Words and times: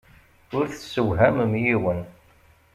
Ur 0.57 0.63
tessewhamem 0.67 1.53
yiwen. 1.63 2.01